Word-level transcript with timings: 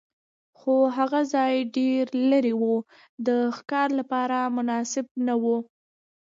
خو 0.57 0.73
هغه 0.97 1.21
ځای 1.33 1.53
ډېر 1.77 2.05
لرې 2.31 2.53
و، 2.61 2.63
د 3.27 3.29
ښکار 3.57 3.89
لپاره 3.99 4.37
مناسب 4.57 5.05
نه 5.25 5.35
و. 5.43 5.45